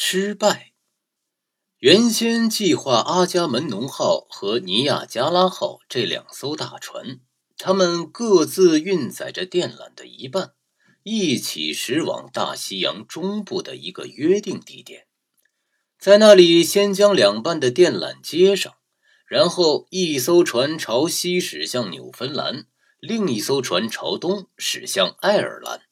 [0.00, 0.74] 失败。
[1.78, 7.18] 原先计划阿伽门农号和尼亚加拉号这两艘大船，
[7.58, 10.52] 他们各自运载着电缆的一半，
[11.02, 15.08] 一起驶往大西洋中部的一个约定地点，
[15.98, 18.74] 在那里先将两半的电缆接上，
[19.26, 22.66] 然后一艘船朝西驶向纽芬兰，
[23.00, 25.87] 另一艘船朝东驶向爱尔兰。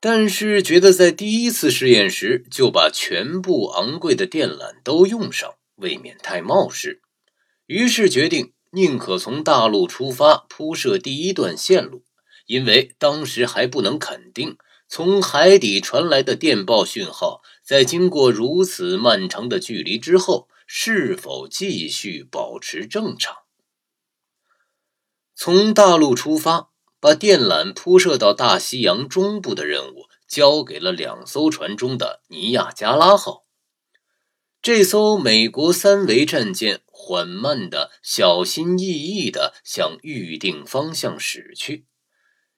[0.00, 7.02] 但是觉得在第一次试验时就把全部昂贵的电缆都用上，未免太冒失，
[7.66, 12.04] 于是决定宁可从大陆出发铺设第一段线路，
[12.46, 14.56] 因为当时还不能肯定
[14.88, 23.36] 从海底传来的电报讯号在经过如此漫长的距离之后是否继续保持正常。
[25.34, 26.70] 从大陆出发。
[27.00, 33.44] 把电缆铺设到大西洋中部的任务交给了两艘船中的尼亚加拉号。
[34.60, 41.86] 这艘美国三维战舰缓慢的、小心翼翼的向预定方向驶去，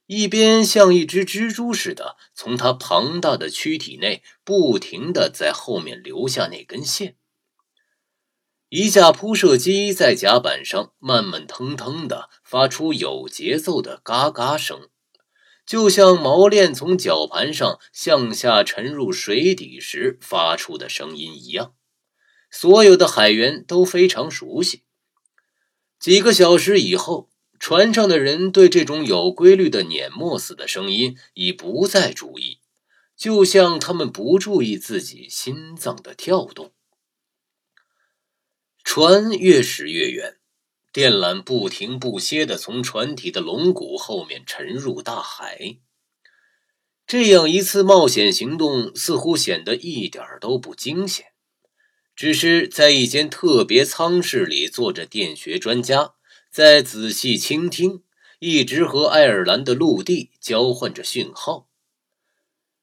[0.07, 7.17] 一边像一只蜘蛛似的从它庞大的躯体内不停的在后面留下那根线。
[8.71, 14.89] 一架铺设机在甲板上慢慢腾腾的发出有节奏的嘎嘎声，
[15.67, 21.75] 就像锚链从绞盘上向下沉入水底时发出的声音一样。
[22.49, 24.85] 所有的海员都非常熟悉。
[25.99, 32.59] 几个小时以后，船上的人对这种有规律的碾磨似的声音已不再注意，
[33.17, 36.73] 就像他们不注意自己心脏的跳动。
[38.93, 40.39] 船越驶越远，
[40.93, 45.77] 电缆不停不歇地从船体的龙骨后面沉入大海。
[47.07, 51.27] 这样一次冒险行动似乎显得一点都不惊险。
[52.17, 56.15] 只是在一间特别舱室里坐着电学专家，
[56.51, 58.03] 在仔细倾听，
[58.41, 61.69] 一直和爱尔兰的陆地交换着讯号。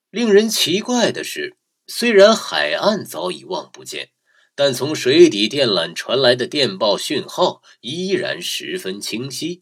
[0.09, 4.11] 令人奇怪的是，虽然海岸早已望不见。
[4.57, 9.61] 但从水底电缆传来的电报讯号依然十分清晰，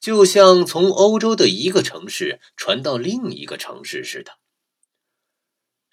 [0.00, 4.32] 就像从欧洲的一个城市传到另一个城市似的。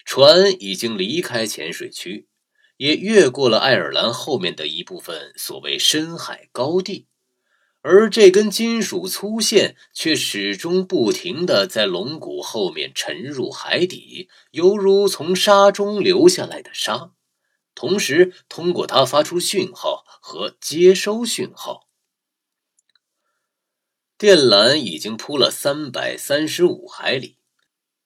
[0.04, 2.26] 船已经离开浅水区，
[2.78, 7.06] 也越过了爱尔兰后面的一部分所谓深海高地，
[7.82, 17.12] 而这根金属粗线却始终不停地在龙骨后面沉入海底，犹如从沙中流下来的沙。
[17.74, 21.88] 同时，通过它发出讯号和接收讯号。
[24.18, 27.38] 电缆已经铺了三百三十五海里，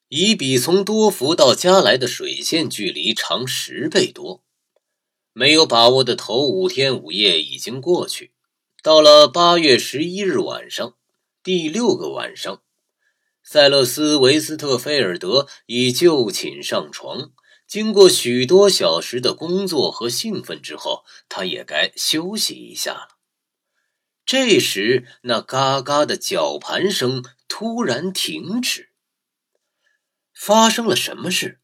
[0.09, 4.45] 已比从多福到加莱的水线距离长十倍多。
[5.33, 8.33] 没有把握的头五天五夜已经过去，
[8.81, 10.95] 到了八月十一日晚上，
[11.43, 12.63] 第六个晚上，
[13.43, 17.33] 塞勒斯·维斯特菲尔德已就寝上床。
[17.67, 23.09] 经过许多小时的工作和兴奋之后，他也该休息一下了。
[24.27, 28.91] 这时，那嘎嘎的绞盘声突然停止。
[30.33, 31.61] 发生了什么事？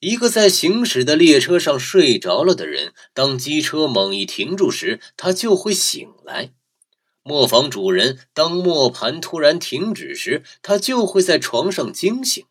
[0.00, 6.52] 一个在行驶的列车上睡着了的人，当机车猛一停住时，他就会醒来；
[7.22, 12.44] 磨坊主人当磨盘突然停止时，他就会在床上惊醒。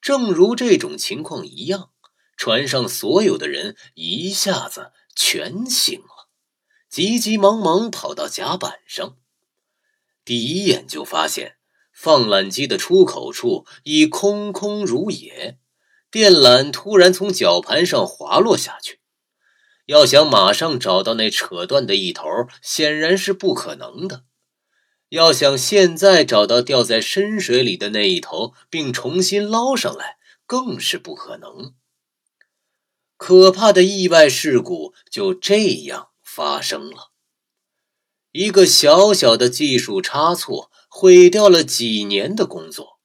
[0.00, 1.90] 正如这种情况一样，
[2.36, 6.28] 船上所有的人一下子全醒了，
[6.88, 9.16] 急急忙忙跑到甲板上，
[10.24, 11.56] 第一眼就发现
[11.92, 15.58] 放缆机的出口处已空空如也，
[16.10, 19.00] 电缆突然从绞盘上滑落下去。
[19.86, 22.24] 要想马上找到那扯断的一头，
[22.62, 24.24] 显然是不可能的。
[25.10, 31.74] 要想现在找到掉在深水里的那一头，并重新捞上来，更是不可能。
[33.16, 37.10] 可怕的意外事故就这样发生了。
[38.30, 43.00] 一个小小的技术差错，毁掉了几年的工作。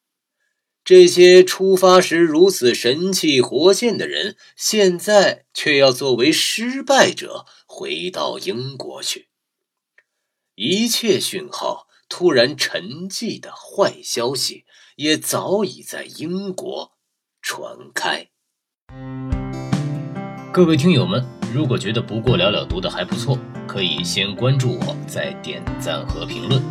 [0.84, 9.30] 这些出发时如此神气活现的人，现在却要作为失败者回到英国去。
[10.54, 11.88] 一切讯号。
[12.18, 14.64] 突然沉寂的坏消息
[14.96, 16.92] 也早已在英国
[17.42, 18.28] 传开。
[20.54, 21.22] 各位听友们，
[21.54, 26.64] 如果觉得不过了了读的还不错，可以先关注我，再点赞和评论。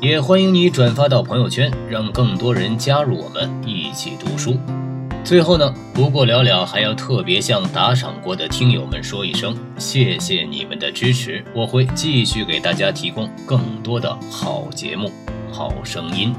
[0.00, 4.58] 也欢迎你转发到朋友圈，让更多人加入我们一起读书。
[5.24, 15.10] 最后呢，不过了了还要特别向打赏过的听友们说一声，谢谢你们的支持，我会继续给大家提供更多的好节目、
[15.50, 16.34] 好声音。